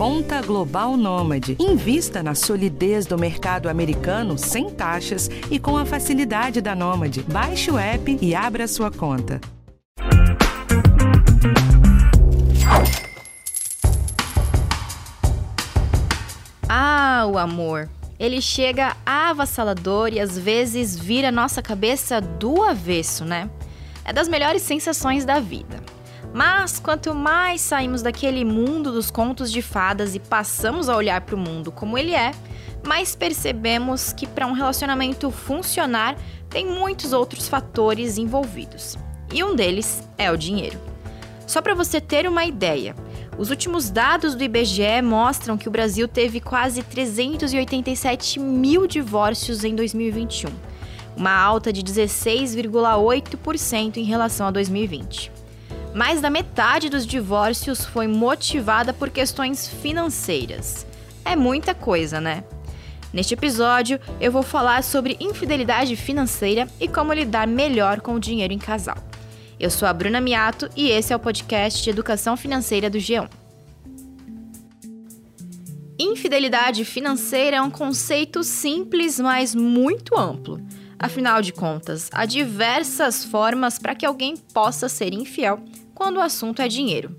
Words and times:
Conta 0.00 0.40
Global 0.40 0.96
Nômade. 0.96 1.58
Invista 1.60 2.22
na 2.22 2.34
solidez 2.34 3.04
do 3.04 3.18
mercado 3.18 3.68
americano 3.68 4.38
sem 4.38 4.70
taxas 4.70 5.28
e 5.50 5.58
com 5.58 5.76
a 5.76 5.84
facilidade 5.84 6.62
da 6.62 6.74
Nômade. 6.74 7.22
Baixe 7.24 7.70
o 7.70 7.78
app 7.78 8.18
e 8.18 8.34
abra 8.34 8.66
sua 8.66 8.90
conta. 8.90 9.38
Ah, 16.66 17.26
o 17.30 17.36
amor. 17.36 17.90
Ele 18.18 18.40
chega 18.40 18.96
avassalador 19.04 20.14
e 20.14 20.18
às 20.18 20.38
vezes 20.38 20.98
vira 20.98 21.30
nossa 21.30 21.60
cabeça 21.60 22.22
do 22.22 22.62
avesso, 22.62 23.22
né? 23.26 23.50
É 24.02 24.14
das 24.14 24.28
melhores 24.28 24.62
sensações 24.62 25.26
da 25.26 25.40
vida. 25.40 25.99
Mas 26.32 26.78
quanto 26.78 27.12
mais 27.14 27.60
saímos 27.60 28.02
daquele 28.02 28.44
mundo 28.44 28.92
dos 28.92 29.10
contos 29.10 29.50
de 29.50 29.60
fadas 29.60 30.14
e 30.14 30.20
passamos 30.20 30.88
a 30.88 30.96
olhar 30.96 31.20
para 31.22 31.34
o 31.34 31.38
mundo 31.38 31.72
como 31.72 31.98
ele 31.98 32.14
é, 32.14 32.30
mais 32.86 33.16
percebemos 33.16 34.12
que 34.12 34.26
para 34.26 34.46
um 34.46 34.52
relacionamento 34.52 35.30
funcionar 35.30 36.16
tem 36.48 36.66
muitos 36.66 37.12
outros 37.12 37.48
fatores 37.48 38.16
envolvidos. 38.16 38.96
E 39.32 39.44
um 39.44 39.54
deles 39.54 40.02
é 40.16 40.30
o 40.30 40.36
dinheiro. 40.36 40.78
Só 41.46 41.60
para 41.60 41.74
você 41.74 42.00
ter 42.00 42.26
uma 42.28 42.44
ideia, 42.44 42.94
os 43.36 43.50
últimos 43.50 43.90
dados 43.90 44.36
do 44.36 44.44
IBGE 44.44 45.02
mostram 45.02 45.58
que 45.58 45.66
o 45.66 45.70
Brasil 45.70 46.06
teve 46.06 46.40
quase 46.40 46.80
387 46.82 48.38
mil 48.38 48.86
divórcios 48.86 49.64
em 49.64 49.74
2021, 49.74 50.48
uma 51.16 51.36
alta 51.36 51.72
de 51.72 51.82
16,8% 51.82 53.96
em 53.96 54.04
relação 54.04 54.46
a 54.46 54.52
2020. 54.52 55.39
Mais 55.94 56.20
da 56.20 56.30
metade 56.30 56.88
dos 56.88 57.04
divórcios 57.04 57.84
foi 57.84 58.06
motivada 58.06 58.92
por 58.92 59.10
questões 59.10 59.66
financeiras. 59.66 60.86
É 61.24 61.34
muita 61.34 61.74
coisa, 61.74 62.20
né? 62.20 62.44
Neste 63.12 63.34
episódio, 63.34 63.98
eu 64.20 64.30
vou 64.30 64.42
falar 64.42 64.84
sobre 64.84 65.16
infidelidade 65.18 65.96
financeira 65.96 66.68
e 66.78 66.86
como 66.86 67.12
lidar 67.12 67.48
melhor 67.48 68.00
com 68.00 68.14
o 68.14 68.20
dinheiro 68.20 68.52
em 68.52 68.58
casal. 68.58 68.96
Eu 69.58 69.68
sou 69.68 69.88
a 69.88 69.92
Bruna 69.92 70.20
Miato 70.20 70.70
e 70.76 70.88
esse 70.90 71.12
é 71.12 71.16
o 71.16 71.20
podcast 71.20 71.82
de 71.82 71.90
Educação 71.90 72.36
Financeira 72.36 72.88
do 72.88 72.98
G1. 72.98 73.28
Infidelidade 75.98 76.84
financeira 76.84 77.56
é 77.56 77.60
um 77.60 77.70
conceito 77.70 78.44
simples, 78.44 79.18
mas 79.18 79.56
muito 79.56 80.16
amplo. 80.16 80.60
Afinal 80.96 81.42
de 81.42 81.52
contas, 81.52 82.08
há 82.12 82.24
diversas 82.24 83.24
formas 83.24 83.78
para 83.78 83.94
que 83.94 84.06
alguém 84.06 84.36
possa 84.36 84.88
ser 84.88 85.12
infiel 85.12 85.60
quando 86.00 86.16
o 86.16 86.22
assunto 86.22 86.62
é 86.62 86.66
dinheiro. 86.66 87.14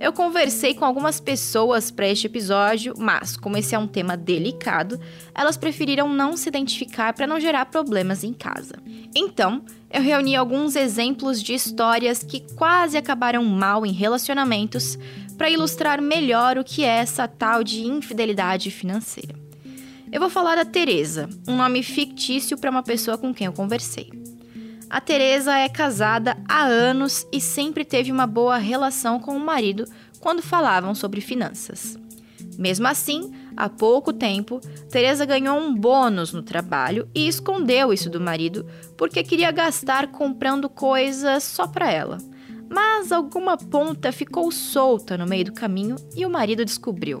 Eu 0.00 0.10
conversei 0.10 0.72
com 0.72 0.86
algumas 0.86 1.20
pessoas 1.20 1.90
para 1.90 2.08
este 2.08 2.26
episódio, 2.26 2.94
mas, 2.96 3.36
como 3.36 3.58
esse 3.58 3.74
é 3.74 3.78
um 3.78 3.86
tema 3.86 4.16
delicado, 4.16 4.98
elas 5.34 5.58
preferiram 5.58 6.08
não 6.08 6.34
se 6.34 6.48
identificar 6.48 7.12
para 7.12 7.26
não 7.26 7.38
gerar 7.38 7.66
problemas 7.66 8.24
em 8.24 8.32
casa. 8.32 8.76
Então, 9.14 9.62
eu 9.90 10.00
reuni 10.00 10.34
alguns 10.34 10.76
exemplos 10.76 11.42
de 11.42 11.52
histórias 11.52 12.22
que 12.22 12.40
quase 12.54 12.96
acabaram 12.96 13.44
mal 13.44 13.84
em 13.84 13.92
relacionamentos 13.92 14.98
para 15.36 15.50
ilustrar 15.50 16.00
melhor 16.00 16.56
o 16.56 16.64
que 16.64 16.84
é 16.84 16.96
essa 16.96 17.28
tal 17.28 17.62
de 17.62 17.84
infidelidade 17.84 18.70
financeira. 18.70 19.34
Eu 20.10 20.20
vou 20.20 20.30
falar 20.30 20.56
da 20.56 20.64
Teresa, 20.64 21.28
um 21.46 21.54
nome 21.54 21.82
fictício 21.82 22.56
para 22.56 22.70
uma 22.70 22.82
pessoa 22.82 23.18
com 23.18 23.34
quem 23.34 23.46
eu 23.46 23.52
conversei. 23.52 24.25
A 24.88 25.00
Teresa 25.00 25.58
é 25.58 25.68
casada 25.68 26.36
há 26.48 26.62
anos 26.62 27.26
e 27.32 27.40
sempre 27.40 27.84
teve 27.84 28.12
uma 28.12 28.26
boa 28.26 28.56
relação 28.56 29.18
com 29.18 29.36
o 29.36 29.40
marido 29.40 29.84
quando 30.20 30.42
falavam 30.42 30.94
sobre 30.94 31.20
finanças. 31.20 31.98
Mesmo 32.56 32.86
assim, 32.86 33.32
há 33.56 33.68
pouco 33.68 34.12
tempo, 34.12 34.60
Teresa 34.88 35.26
ganhou 35.26 35.58
um 35.58 35.74
bônus 35.74 36.32
no 36.32 36.42
trabalho 36.42 37.08
e 37.12 37.26
escondeu 37.26 37.92
isso 37.92 38.08
do 38.08 38.20
marido 38.20 38.64
porque 38.96 39.24
queria 39.24 39.50
gastar 39.50 40.06
comprando 40.12 40.68
coisas 40.68 41.42
só 41.42 41.66
para 41.66 41.90
ela. 41.90 42.18
Mas 42.70 43.10
alguma 43.10 43.56
ponta 43.56 44.12
ficou 44.12 44.50
solta 44.52 45.18
no 45.18 45.26
meio 45.26 45.46
do 45.46 45.52
caminho 45.52 45.96
e 46.14 46.24
o 46.24 46.30
marido 46.30 46.64
descobriu. 46.64 47.20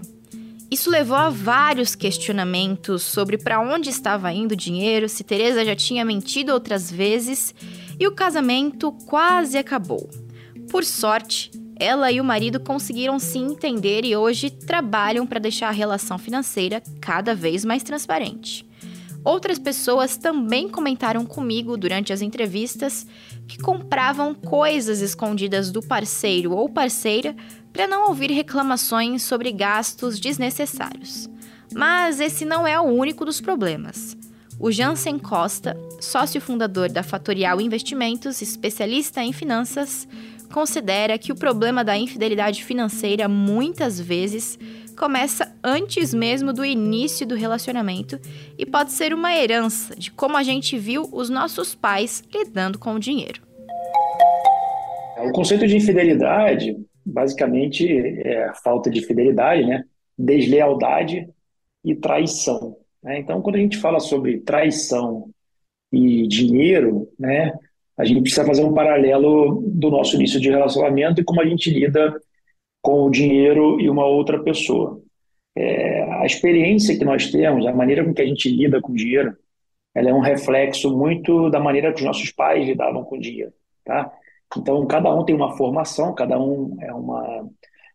Isso 0.70 0.90
levou 0.90 1.16
a 1.16 1.30
vários 1.30 1.94
questionamentos 1.94 3.02
sobre 3.02 3.38
para 3.38 3.60
onde 3.60 3.88
estava 3.88 4.32
indo 4.32 4.52
o 4.52 4.56
dinheiro, 4.56 5.08
se 5.08 5.22
Teresa 5.22 5.64
já 5.64 5.76
tinha 5.76 6.04
mentido 6.04 6.52
outras 6.52 6.90
vezes, 6.90 7.54
e 7.98 8.06
o 8.06 8.12
casamento 8.12 8.90
quase 9.06 9.56
acabou. 9.56 10.10
Por 10.68 10.84
sorte, 10.84 11.50
ela 11.78 12.10
e 12.10 12.20
o 12.20 12.24
marido 12.24 12.58
conseguiram 12.58 13.18
se 13.18 13.38
entender 13.38 14.04
e 14.04 14.16
hoje 14.16 14.50
trabalham 14.50 15.26
para 15.26 15.38
deixar 15.38 15.68
a 15.68 15.72
relação 15.72 16.18
financeira 16.18 16.82
cada 17.00 17.34
vez 17.34 17.64
mais 17.64 17.82
transparente. 17.82 18.66
Outras 19.26 19.58
pessoas 19.58 20.16
também 20.16 20.68
comentaram 20.68 21.26
comigo 21.26 21.76
durante 21.76 22.12
as 22.12 22.22
entrevistas 22.22 23.06
que 23.46 23.58
compravam 23.58 24.32
coisas 24.32 25.00
escondidas 25.00 25.70
do 25.70 25.82
parceiro 25.82 26.52
ou 26.52 26.68
parceira 26.68 27.34
para 27.76 27.86
não 27.86 28.08
ouvir 28.08 28.30
reclamações 28.30 29.22
sobre 29.22 29.52
gastos 29.52 30.18
desnecessários. 30.18 31.28
Mas 31.74 32.20
esse 32.20 32.42
não 32.42 32.66
é 32.66 32.80
o 32.80 32.84
único 32.84 33.22
dos 33.22 33.38
problemas. 33.38 34.16
O 34.58 34.72
Jansen 34.72 35.18
Costa, 35.18 35.76
sócio 36.00 36.40
fundador 36.40 36.90
da 36.90 37.02
Fatorial 37.02 37.60
Investimentos, 37.60 38.40
especialista 38.40 39.22
em 39.22 39.30
finanças, 39.30 40.08
considera 40.50 41.18
que 41.18 41.30
o 41.30 41.36
problema 41.36 41.84
da 41.84 41.98
infidelidade 41.98 42.64
financeira 42.64 43.28
muitas 43.28 44.00
vezes 44.00 44.58
começa 44.96 45.54
antes 45.62 46.14
mesmo 46.14 46.54
do 46.54 46.64
início 46.64 47.26
do 47.26 47.34
relacionamento 47.34 48.18
e 48.56 48.64
pode 48.64 48.92
ser 48.92 49.12
uma 49.12 49.36
herança 49.36 49.94
de 49.94 50.10
como 50.10 50.38
a 50.38 50.42
gente 50.42 50.78
viu 50.78 51.06
os 51.12 51.28
nossos 51.28 51.74
pais 51.74 52.24
lidando 52.34 52.78
com 52.78 52.94
o 52.94 52.98
dinheiro. 52.98 53.42
O 55.18 55.32
conceito 55.32 55.66
de 55.66 55.76
infidelidade 55.76 56.74
basicamente 57.06 57.86
é 57.88 58.52
falta 58.62 58.90
de 58.90 59.00
fidelidade, 59.00 59.64
né? 59.64 59.84
deslealdade 60.18 61.28
e 61.84 61.94
traição. 61.94 62.76
Né? 63.02 63.20
Então, 63.20 63.40
quando 63.40 63.56
a 63.56 63.60
gente 63.60 63.76
fala 63.76 64.00
sobre 64.00 64.40
traição 64.40 65.30
e 65.92 66.26
dinheiro, 66.26 67.08
né, 67.18 67.52
a 67.96 68.04
gente 68.04 68.22
precisa 68.22 68.44
fazer 68.44 68.64
um 68.64 68.74
paralelo 68.74 69.62
do 69.66 69.90
nosso 69.90 70.16
início 70.16 70.40
de 70.40 70.50
relacionamento 70.50 71.20
e 71.20 71.24
como 71.24 71.40
a 71.40 71.46
gente 71.46 71.70
lida 71.70 72.14
com 72.82 73.04
o 73.04 73.10
dinheiro 73.10 73.80
e 73.80 73.88
uma 73.88 74.04
outra 74.04 74.42
pessoa. 74.42 75.00
É, 75.56 76.02
a 76.20 76.26
experiência 76.26 76.98
que 76.98 77.04
nós 77.04 77.30
temos, 77.30 77.66
a 77.66 77.72
maneira 77.72 78.04
com 78.04 78.12
que 78.12 78.22
a 78.22 78.26
gente 78.26 78.50
lida 78.50 78.80
com 78.80 78.92
o 78.92 78.96
dinheiro, 78.96 79.36
ela 79.94 80.10
é 80.10 80.12
um 80.12 80.20
reflexo 80.20 80.94
muito 80.94 81.48
da 81.48 81.58
maneira 81.58 81.92
que 81.92 82.00
os 82.00 82.06
nossos 82.06 82.30
pais 82.30 82.66
lidavam 82.66 83.02
com 83.04 83.16
o 83.16 83.20
dinheiro, 83.20 83.52
tá? 83.82 84.12
Então, 84.56 84.86
cada 84.86 85.14
um 85.14 85.24
tem 85.24 85.34
uma 85.34 85.56
formação, 85.56 86.14
cada 86.14 86.38
um 86.38 86.76
é 86.80 86.92
uma 86.92 87.48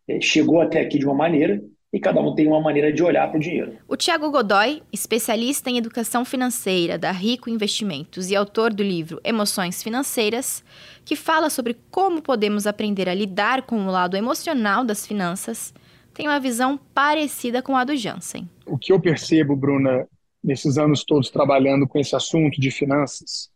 é, 0.08 0.20
chegou 0.20 0.60
até 0.60 0.80
aqui 0.80 0.98
de 0.98 1.06
uma 1.06 1.14
maneira 1.14 1.62
e 1.92 2.00
cada 2.00 2.20
um 2.22 2.34
tem 2.34 2.46
uma 2.46 2.60
maneira 2.60 2.90
de 2.92 3.02
olhar 3.02 3.28
para 3.28 3.36
o 3.36 3.40
dinheiro. 3.40 3.76
O 3.86 3.96
Tiago 3.96 4.30
Godoy, 4.30 4.82
especialista 4.90 5.68
em 5.68 5.76
educação 5.76 6.24
financeira 6.24 6.96
da 6.96 7.12
Rico 7.12 7.50
Investimentos 7.50 8.30
e 8.30 8.36
autor 8.36 8.72
do 8.72 8.82
livro 8.82 9.20
Emoções 9.22 9.82
Financeiras, 9.82 10.64
que 11.04 11.14
fala 11.14 11.50
sobre 11.50 11.76
como 11.90 12.22
podemos 12.22 12.66
aprender 12.66 13.08
a 13.08 13.14
lidar 13.14 13.62
com 13.62 13.86
o 13.86 13.90
lado 13.90 14.16
emocional 14.16 14.84
das 14.84 15.06
finanças, 15.06 15.74
tem 16.14 16.26
uma 16.26 16.40
visão 16.40 16.78
parecida 16.94 17.60
com 17.62 17.76
a 17.76 17.84
do 17.84 17.94
Jansen. 17.94 18.48
O 18.66 18.78
que 18.78 18.92
eu 18.92 18.98
percebo, 18.98 19.54
Bruna, 19.54 20.06
nesses 20.42 20.78
anos 20.78 21.04
todos 21.04 21.30
trabalhando 21.30 21.86
com 21.86 21.98
esse 21.98 22.16
assunto 22.16 22.58
de 22.60 22.70
finanças, 22.70 23.50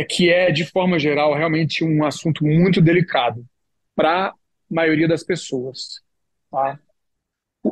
é 0.00 0.04
que 0.04 0.30
é, 0.30 0.50
de 0.50 0.64
forma 0.64 0.98
geral, 0.98 1.34
realmente 1.34 1.84
um 1.84 2.04
assunto 2.04 2.44
muito 2.44 2.80
delicado 2.80 3.44
para 3.94 4.28
a 4.28 4.34
maioria 4.68 5.06
das 5.06 5.22
pessoas. 5.22 6.00
Tá? 6.50 6.78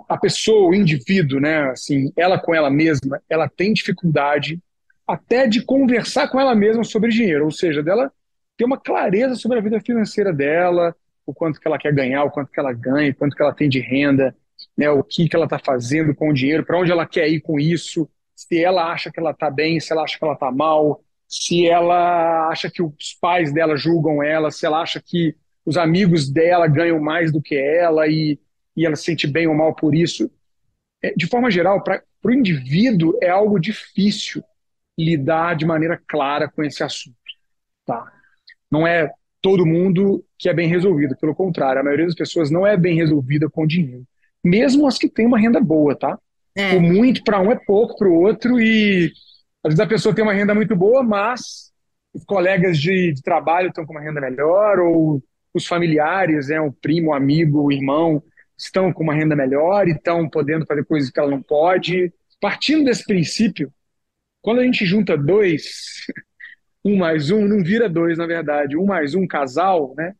A 0.08 0.18
pessoa, 0.18 0.68
o 0.68 0.74
indivíduo, 0.74 1.40
né, 1.40 1.70
assim, 1.70 2.12
ela 2.16 2.38
com 2.38 2.54
ela 2.54 2.70
mesma, 2.70 3.20
ela 3.28 3.48
tem 3.48 3.72
dificuldade 3.72 4.60
até 5.06 5.46
de 5.46 5.62
conversar 5.62 6.28
com 6.28 6.38
ela 6.38 6.54
mesma 6.54 6.84
sobre 6.84 7.10
dinheiro, 7.10 7.46
ou 7.46 7.50
seja, 7.50 7.82
dela 7.82 8.12
ter 8.58 8.64
uma 8.64 8.78
clareza 8.78 9.34
sobre 9.36 9.58
a 9.58 9.62
vida 9.62 9.80
financeira 9.80 10.32
dela, 10.32 10.94
o 11.24 11.32
quanto 11.32 11.58
que 11.58 11.66
ela 11.66 11.78
quer 11.78 11.94
ganhar, 11.94 12.24
o 12.24 12.30
quanto 12.30 12.50
que 12.50 12.60
ela 12.60 12.72
ganha, 12.72 13.10
o 13.10 13.14
quanto 13.14 13.34
que 13.34 13.42
ela 13.42 13.54
tem 13.54 13.68
de 13.68 13.80
renda, 13.80 14.36
né, 14.76 14.90
o 14.90 15.02
que, 15.02 15.28
que 15.28 15.36
ela 15.36 15.46
está 15.46 15.58
fazendo 15.58 16.14
com 16.14 16.28
o 16.28 16.34
dinheiro, 16.34 16.64
para 16.64 16.78
onde 16.78 16.90
ela 16.90 17.06
quer 17.06 17.28
ir 17.28 17.40
com 17.40 17.58
isso, 17.58 18.08
se 18.34 18.62
ela 18.62 18.92
acha 18.92 19.10
que 19.10 19.18
ela 19.18 19.30
está 19.30 19.50
bem, 19.50 19.80
se 19.80 19.92
ela 19.92 20.02
acha 20.02 20.18
que 20.18 20.24
ela 20.24 20.34
está 20.34 20.50
mal, 20.50 21.02
se 21.28 21.68
ela 21.68 22.48
acha 22.48 22.70
que 22.70 22.82
os 22.82 23.14
pais 23.20 23.52
dela 23.52 23.76
julgam 23.76 24.22
ela, 24.22 24.50
se 24.50 24.64
ela 24.64 24.80
acha 24.80 25.00
que 25.04 25.36
os 25.64 25.76
amigos 25.76 26.30
dela 26.30 26.66
ganham 26.66 26.98
mais 26.98 27.30
do 27.30 27.42
que 27.42 27.54
ela 27.54 28.08
e, 28.08 28.40
e 28.74 28.86
ela 28.86 28.96
se 28.96 29.04
sente 29.04 29.26
bem 29.26 29.46
ou 29.46 29.54
mal 29.54 29.74
por 29.74 29.94
isso. 29.94 30.30
É, 31.02 31.12
de 31.14 31.26
forma 31.26 31.50
geral, 31.50 31.84
para 31.84 32.02
o 32.24 32.32
indivíduo 32.32 33.18
é 33.22 33.28
algo 33.28 33.58
difícil 33.58 34.42
lidar 34.98 35.54
de 35.54 35.66
maneira 35.66 36.00
clara 36.08 36.48
com 36.48 36.64
esse 36.64 36.82
assunto. 36.82 37.16
Tá? 37.84 38.10
Não 38.70 38.86
é 38.86 39.12
todo 39.42 39.66
mundo 39.66 40.24
que 40.38 40.48
é 40.48 40.54
bem 40.54 40.68
resolvido, 40.68 41.16
pelo 41.16 41.34
contrário, 41.34 41.80
a 41.80 41.84
maioria 41.84 42.06
das 42.06 42.14
pessoas 42.14 42.50
não 42.50 42.66
é 42.66 42.76
bem 42.76 42.96
resolvida 42.96 43.48
com 43.48 43.66
dinheiro. 43.66 44.06
mesmo 44.42 44.86
as 44.86 44.96
que 44.96 45.08
têm 45.08 45.26
uma 45.26 45.38
renda 45.38 45.60
boa, 45.60 45.94
tá? 45.94 46.18
É. 46.56 46.74
O 46.74 46.80
muito 46.80 47.22
para 47.22 47.40
um 47.40 47.52
é 47.52 47.56
pouco 47.56 47.96
para 47.96 48.08
o 48.08 48.14
outro 48.14 48.58
e 48.58 49.12
às 49.68 49.74
vezes 49.74 49.80
a 49.80 49.86
pessoa 49.86 50.14
tem 50.14 50.24
uma 50.24 50.32
renda 50.32 50.54
muito 50.54 50.74
boa, 50.74 51.02
mas 51.02 51.70
os 52.14 52.24
colegas 52.24 52.78
de, 52.78 53.12
de 53.12 53.22
trabalho 53.22 53.68
estão 53.68 53.84
com 53.84 53.92
uma 53.92 54.00
renda 54.00 54.20
melhor 54.20 54.78
ou 54.78 55.22
os 55.52 55.66
familiares, 55.66 56.48
né, 56.48 56.58
o 56.58 56.72
primo, 56.72 57.10
o 57.10 57.14
amigo, 57.14 57.60
o 57.60 57.72
irmão, 57.72 58.22
estão 58.56 58.92
com 58.92 59.02
uma 59.02 59.14
renda 59.14 59.36
melhor 59.36 59.86
e 59.86 59.92
estão 59.92 60.28
podendo 60.28 60.64
fazer 60.64 60.84
coisas 60.86 61.10
que 61.10 61.20
ela 61.20 61.30
não 61.30 61.42
pode. 61.42 62.12
Partindo 62.40 62.84
desse 62.84 63.04
princípio, 63.04 63.70
quando 64.40 64.60
a 64.60 64.64
gente 64.64 64.86
junta 64.86 65.18
dois, 65.18 66.06
um 66.82 66.96
mais 66.96 67.30
um, 67.30 67.46
não 67.46 67.62
vira 67.62 67.90
dois, 67.90 68.16
na 68.16 68.26
verdade, 68.26 68.74
um 68.74 68.86
mais 68.86 69.14
um 69.14 69.26
casal, 69.26 69.94
né? 69.98 70.14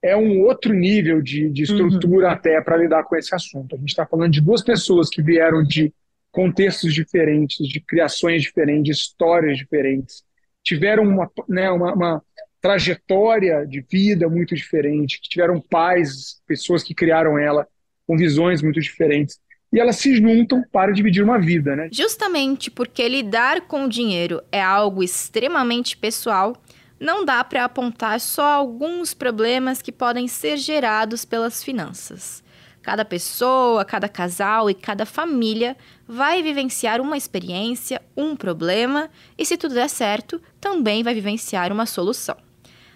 É 0.00 0.16
um 0.16 0.42
outro 0.42 0.72
nível 0.72 1.20
de, 1.20 1.50
de 1.50 1.64
estrutura 1.64 2.28
uhum. 2.28 2.32
até 2.32 2.60
para 2.60 2.76
lidar 2.76 3.02
com 3.02 3.16
esse 3.16 3.34
assunto. 3.34 3.74
A 3.74 3.78
gente 3.78 3.88
está 3.88 4.06
falando 4.06 4.30
de 4.30 4.40
duas 4.40 4.62
pessoas 4.62 5.08
que 5.08 5.20
vieram 5.20 5.64
de 5.64 5.92
contextos 6.36 6.92
diferentes, 6.92 7.66
de 7.66 7.80
criações 7.80 8.42
diferentes, 8.42 8.98
histórias 8.98 9.56
diferentes, 9.56 10.22
tiveram 10.62 11.04
uma, 11.04 11.30
né, 11.48 11.70
uma, 11.70 11.94
uma 11.94 12.22
trajetória 12.60 13.66
de 13.66 13.80
vida 13.80 14.28
muito 14.28 14.54
diferente, 14.54 15.18
que 15.18 15.30
tiveram 15.30 15.58
pais, 15.62 16.38
pessoas 16.46 16.82
que 16.82 16.94
criaram 16.94 17.38
ela 17.38 17.66
com 18.06 18.18
visões 18.18 18.60
muito 18.60 18.78
diferentes 18.78 19.38
e 19.72 19.80
elas 19.80 19.96
se 19.96 20.14
juntam 20.14 20.62
para 20.70 20.92
dividir 20.92 21.24
uma 21.24 21.38
vida, 21.38 21.74
né? 21.74 21.88
Justamente 21.90 22.70
porque 22.70 23.08
lidar 23.08 23.62
com 23.62 23.84
o 23.84 23.88
dinheiro 23.88 24.42
é 24.52 24.60
algo 24.60 25.02
extremamente 25.02 25.96
pessoal, 25.96 26.54
não 27.00 27.24
dá 27.24 27.42
para 27.44 27.64
apontar 27.64 28.20
só 28.20 28.44
alguns 28.44 29.14
problemas 29.14 29.80
que 29.80 29.90
podem 29.90 30.28
ser 30.28 30.58
gerados 30.58 31.24
pelas 31.24 31.64
finanças. 31.64 32.44
Cada 32.86 33.04
pessoa, 33.04 33.84
cada 33.84 34.08
casal 34.08 34.70
e 34.70 34.74
cada 34.74 35.04
família 35.04 35.76
vai 36.06 36.40
vivenciar 36.40 37.00
uma 37.00 37.16
experiência, 37.16 38.00
um 38.16 38.36
problema 38.36 39.10
e, 39.36 39.44
se 39.44 39.56
tudo 39.56 39.74
der 39.74 39.88
certo, 39.88 40.40
também 40.60 41.02
vai 41.02 41.12
vivenciar 41.12 41.72
uma 41.72 41.84
solução. 41.84 42.36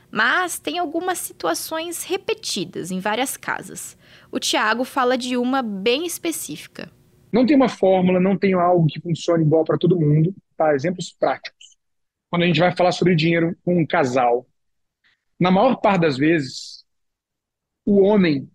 Mas 0.08 0.60
tem 0.60 0.78
algumas 0.78 1.19
situações 1.19 2.04
repetidas 2.04 2.92
em 2.92 3.00
várias 3.00 3.37
casas. 3.37 3.98
O 4.31 4.38
Tiago 4.38 4.84
fala 4.84 5.19
de 5.19 5.37
uma 5.37 5.60
bem 5.60 6.06
específica. 6.06 6.88
Não 7.32 7.44
tem 7.44 7.56
uma 7.56 7.69
fórmula, 7.69 8.20
não 8.20 8.38
tem 8.38 8.52
algo 8.52 8.87
que 8.87 9.00
funcione 9.00 9.42
igual 9.42 9.64
para 9.64 9.76
todo 9.76 9.98
mundo. 9.98 10.32
Tá? 10.56 10.72
Exemplos 10.72 11.12
práticos. 11.19 11.76
Quando 12.31 12.44
a 12.44 12.46
gente 12.46 12.60
vai 12.60 12.70
falar 12.76 12.92
sobre 12.92 13.16
dinheiro 13.16 13.56
com 13.64 13.81
um 13.81 13.84
casal, 13.84 14.46
na 15.37 15.50
maior 15.50 15.81
parte 15.81 16.02
das 16.02 16.16
vezes, 16.16 16.84
o 17.84 18.02
homem 18.02 18.48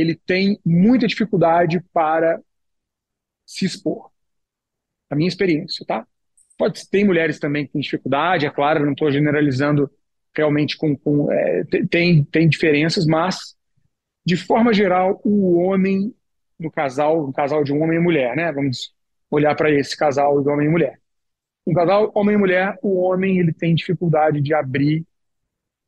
ele 0.00 0.14
tem 0.14 0.58
muita 0.64 1.06
dificuldade 1.06 1.82
para 1.92 2.40
se 3.46 3.64
expor. 3.64 4.10
A 5.10 5.16
minha 5.16 5.28
experiência, 5.28 5.84
tá? 5.86 6.06
Pode 6.56 6.88
ter 6.88 7.04
mulheres 7.04 7.38
também 7.38 7.66
que 7.66 7.72
têm 7.72 7.80
dificuldade, 7.80 8.46
é 8.46 8.50
claro, 8.50 8.84
não 8.84 8.92
estou 8.92 9.10
generalizando 9.10 9.90
realmente 10.36 10.76
com, 10.76 10.96
com 10.96 11.32
é, 11.32 11.64
tem 11.90 12.22
tem 12.24 12.48
diferenças, 12.48 13.06
mas 13.06 13.56
de 14.24 14.36
forma 14.36 14.72
geral, 14.72 15.20
o 15.24 15.58
homem 15.58 16.14
no 16.58 16.70
casal, 16.70 17.26
um 17.26 17.32
casal 17.32 17.64
de 17.64 17.72
um 17.72 17.82
homem 17.82 17.98
e 17.98 18.02
mulher, 18.02 18.36
né? 18.36 18.52
Vamos 18.52 18.92
olhar 19.30 19.54
para 19.54 19.70
esse 19.70 19.96
casal 19.96 20.42
de 20.42 20.48
homem 20.48 20.66
e 20.66 20.70
mulher. 20.70 21.00
Um 21.66 21.72
casal 21.72 22.10
homem 22.14 22.34
e 22.34 22.38
mulher, 22.38 22.78
o 22.82 23.00
homem 23.00 23.38
ele 23.38 23.52
tem 23.52 23.74
dificuldade 23.74 24.40
de 24.40 24.52
abrir 24.52 25.06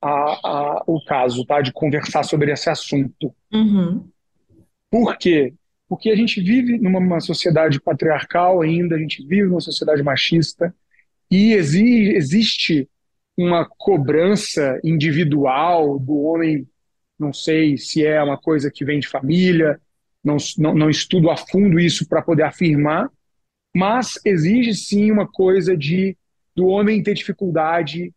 a, 0.02 0.08
a, 0.08 0.85
o 0.87 1.02
caso, 1.05 1.44
tá? 1.44 1.61
De 1.61 1.73
conversar 1.73 2.23
sobre 2.23 2.52
esse 2.52 2.70
assunto. 2.70 3.35
Uhum. 3.52 4.08
Por 4.91 5.17
quê? 5.17 5.55
Porque 5.88 6.11
a 6.11 6.17
gente 6.17 6.41
vive 6.41 6.79
numa 6.79 7.20
sociedade 7.20 7.81
patriarcal 7.81 8.62
ainda, 8.62 8.94
a 8.97 8.99
gente 8.99 9.25
vive 9.26 9.49
numa 9.49 9.61
sociedade 9.61 10.02
machista 10.02 10.75
e 11.31 11.52
exi 11.52 12.11
existe 12.14 12.88
uma 13.37 13.64
cobrança 13.64 14.81
individual 14.85 15.99
do 15.99 16.17
homem 16.17 16.67
não 17.20 17.35
sei 17.35 17.76
se 17.76 18.05
é 18.05 18.23
uma 18.23 18.38
coisa 18.38 18.70
que 18.70 18.82
vem 18.82 18.99
de 18.99 19.06
família, 19.06 19.79
não, 20.25 20.38
não, 20.56 20.75
não 20.75 20.91
estudo 20.91 21.31
a 21.31 21.37
fundo 21.37 21.79
isso 21.79 22.08
para 22.08 22.23
poder 22.23 22.44
afirmar, 22.44 23.11
mas 23.76 24.19
exige 24.25 24.75
sim 24.75 25.12
uma 25.12 25.31
coisa 25.31 25.76
de 25.76 26.17
do 26.56 26.67
homem 26.67 27.02
ter 27.02 27.14
dificuldade 27.14 28.12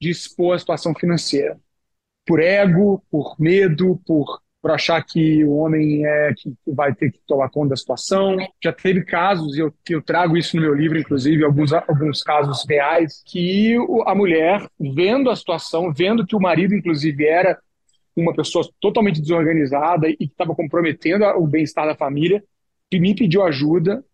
de 0.00 0.10
expor 0.10 0.54
a 0.54 0.58
situação 0.58 0.94
financeira. 0.94 1.58
Por 2.26 2.40
ego, 2.40 3.02
por 3.10 3.36
medo, 3.38 4.00
por, 4.06 4.40
por 4.62 4.70
achar 4.70 5.02
que 5.04 5.44
o 5.44 5.56
homem 5.56 6.06
é 6.06 6.32
que 6.34 6.54
vai 6.66 6.94
ter 6.94 7.12
que 7.12 7.20
tomar 7.26 7.50
conta 7.50 7.70
da 7.70 7.76
situação. 7.76 8.36
Já 8.62 8.72
teve 8.72 9.04
casos, 9.04 9.56
e 9.56 9.60
eu, 9.60 9.72
eu 9.90 10.02
trago 10.02 10.36
isso 10.36 10.56
no 10.56 10.62
meu 10.62 10.74
livro, 10.74 10.98
inclusive, 10.98 11.44
alguns, 11.44 11.72
alguns 11.72 12.22
casos 12.22 12.64
reais, 12.68 13.22
que 13.26 13.76
a 14.06 14.14
mulher, 14.14 14.66
vendo 14.80 15.28
a 15.30 15.36
situação, 15.36 15.92
vendo 15.92 16.26
que 16.26 16.34
o 16.34 16.40
marido, 16.40 16.74
inclusive, 16.74 17.26
era 17.26 17.58
uma 18.16 18.32
pessoa 18.32 18.64
totalmente 18.80 19.20
desorganizada 19.20 20.08
e 20.08 20.16
que 20.16 20.24
estava 20.24 20.54
comprometendo 20.54 21.24
o 21.24 21.46
bem-estar 21.46 21.86
da 21.86 21.96
família, 21.96 22.42
que 22.90 23.00
me 23.00 23.14
pediu 23.14 23.42
ajuda 23.42 24.04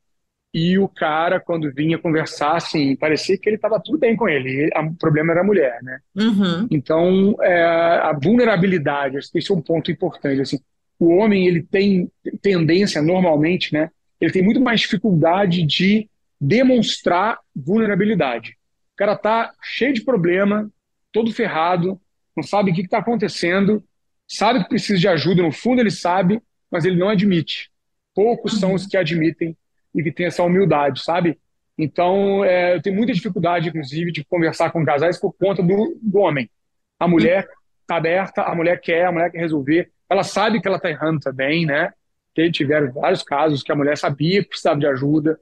e 0.52 0.78
o 0.78 0.88
cara, 0.88 1.38
quando 1.38 1.72
vinha 1.72 1.96
conversar, 1.96 2.56
assim, 2.56 2.96
parecia 2.96 3.38
que 3.38 3.48
ele 3.48 3.56
estava 3.56 3.80
tudo 3.80 3.98
bem 3.98 4.16
com 4.16 4.28
ele. 4.28 4.68
O 4.76 4.94
problema 4.96 5.32
era 5.32 5.42
a 5.42 5.44
mulher, 5.44 5.78
né? 5.82 6.00
Uhum. 6.16 6.66
Então, 6.70 7.36
é, 7.40 7.62
a 7.62 8.12
vulnerabilidade, 8.12 9.18
esse 9.18 9.50
é 9.50 9.54
um 9.54 9.62
ponto 9.62 9.92
importante. 9.92 10.40
Assim, 10.40 10.58
o 10.98 11.08
homem, 11.14 11.46
ele 11.46 11.62
tem 11.62 12.10
tendência, 12.42 13.00
normalmente, 13.00 13.72
né? 13.72 13.90
Ele 14.20 14.32
tem 14.32 14.42
muito 14.42 14.60
mais 14.60 14.80
dificuldade 14.80 15.64
de 15.64 16.08
demonstrar 16.40 17.38
vulnerabilidade. 17.54 18.56
O 18.92 18.96
cara 18.96 19.16
tá 19.16 19.52
cheio 19.62 19.94
de 19.94 20.02
problema, 20.02 20.68
todo 21.12 21.32
ferrado, 21.32 22.00
não 22.36 22.42
sabe 22.42 22.70
o 22.70 22.74
que 22.74 22.82
está 22.82 22.98
acontecendo, 22.98 23.82
sabe 24.26 24.62
que 24.62 24.68
precisa 24.68 24.98
de 24.98 25.08
ajuda, 25.08 25.42
no 25.42 25.52
fundo 25.52 25.80
ele 25.80 25.90
sabe, 25.90 26.40
mas 26.70 26.84
ele 26.84 26.96
não 26.96 27.08
admite. 27.08 27.70
Poucos 28.14 28.58
são 28.58 28.74
os 28.74 28.86
que 28.86 28.96
admitem 28.96 29.56
e 29.94 30.02
que 30.02 30.12
têm 30.12 30.26
essa 30.26 30.42
humildade, 30.42 31.02
sabe? 31.02 31.38
Então, 31.76 32.44
é, 32.44 32.76
eu 32.76 32.82
tenho 32.82 32.96
muita 32.96 33.12
dificuldade, 33.12 33.68
inclusive, 33.68 34.12
de 34.12 34.24
conversar 34.24 34.70
com 34.70 34.84
casais 34.84 35.18
por 35.18 35.32
conta 35.32 35.62
do, 35.62 35.98
do 36.00 36.18
homem. 36.18 36.50
A 36.98 37.08
mulher 37.08 37.48
está 37.80 37.96
aberta, 37.96 38.42
a 38.42 38.54
mulher 38.54 38.80
quer, 38.80 39.06
a 39.06 39.12
mulher 39.12 39.30
quer 39.30 39.38
resolver, 39.38 39.90
ela 40.08 40.22
sabe 40.22 40.60
que 40.60 40.68
ela 40.68 40.76
está 40.76 40.90
errando 40.90 41.20
também, 41.20 41.64
né? 41.64 41.92
Que 42.34 42.50
tiveram 42.50 42.92
vários 42.92 43.22
casos 43.22 43.62
que 43.62 43.72
a 43.72 43.74
mulher 43.74 43.96
sabia 43.96 44.42
que 44.42 44.50
precisava 44.50 44.78
de 44.78 44.86
ajuda, 44.86 45.38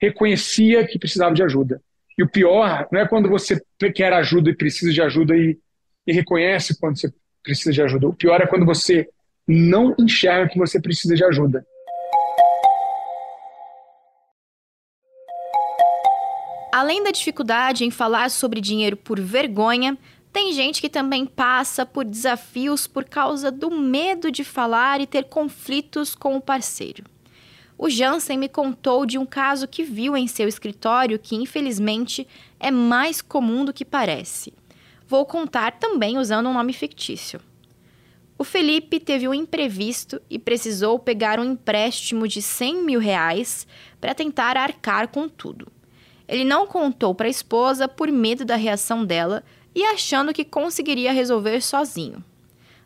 reconhecia 0.00 0.86
que 0.86 0.98
precisava 0.98 1.34
de 1.34 1.42
ajuda. 1.42 1.80
E 2.16 2.22
o 2.22 2.28
pior 2.28 2.86
não 2.92 3.00
é 3.00 3.08
quando 3.08 3.28
você 3.28 3.60
quer 3.94 4.12
ajuda 4.12 4.50
e 4.50 4.56
precisa 4.56 4.92
de 4.92 5.00
ajuda 5.00 5.36
e, 5.36 5.58
e 6.06 6.12
reconhece 6.12 6.78
quando 6.78 6.98
você 6.98 7.12
precisa 7.42 7.72
de 7.72 7.82
ajuda. 7.82 8.08
O 8.08 8.14
pior 8.14 8.40
é 8.40 8.46
quando 8.46 8.66
você 8.66 9.08
não 9.48 9.94
enxerga 9.98 10.48
que 10.48 10.58
você 10.58 10.80
precisa 10.80 11.14
de 11.14 11.24
ajuda. 11.24 11.66
Além 16.72 17.04
da 17.04 17.10
dificuldade 17.10 17.84
em 17.84 17.90
falar 17.90 18.30
sobre 18.30 18.58
dinheiro 18.58 18.96
por 18.96 19.20
vergonha, 19.20 19.98
tem 20.32 20.54
gente 20.54 20.80
que 20.80 20.88
também 20.88 21.26
passa 21.26 21.84
por 21.84 22.02
desafios 22.02 22.86
por 22.86 23.04
causa 23.04 23.50
do 23.50 23.70
medo 23.70 24.30
de 24.30 24.42
falar 24.42 24.98
e 24.98 25.06
ter 25.06 25.24
conflitos 25.24 26.14
com 26.14 26.34
o 26.34 26.40
parceiro. 26.40 27.04
O 27.76 27.90
Jansen 27.90 28.38
me 28.38 28.48
contou 28.48 29.04
de 29.04 29.18
um 29.18 29.26
caso 29.26 29.68
que 29.68 29.82
viu 29.82 30.16
em 30.16 30.26
seu 30.26 30.48
escritório 30.48 31.18
que, 31.18 31.36
infelizmente, 31.36 32.26
é 32.58 32.70
mais 32.70 33.20
comum 33.20 33.66
do 33.66 33.72
que 33.74 33.84
parece. 33.84 34.54
Vou 35.06 35.26
contar 35.26 35.72
também 35.72 36.16
usando 36.16 36.48
um 36.48 36.54
nome 36.54 36.72
fictício. 36.72 37.38
O 38.38 38.44
Felipe 38.44 38.98
teve 38.98 39.28
um 39.28 39.34
imprevisto 39.34 40.22
e 40.30 40.38
precisou 40.38 40.98
pegar 40.98 41.38
um 41.38 41.44
empréstimo 41.44 42.26
de 42.26 42.40
100 42.40 42.82
mil 42.82 42.98
reais 42.98 43.66
para 44.00 44.14
tentar 44.14 44.56
arcar 44.56 45.08
com 45.08 45.28
tudo. 45.28 45.71
Ele 46.32 46.46
não 46.46 46.66
contou 46.66 47.14
para 47.14 47.26
a 47.26 47.30
esposa 47.30 47.86
por 47.86 48.10
medo 48.10 48.42
da 48.42 48.56
reação 48.56 49.04
dela 49.04 49.44
e 49.74 49.84
achando 49.84 50.32
que 50.32 50.46
conseguiria 50.46 51.12
resolver 51.12 51.60
sozinho. 51.60 52.24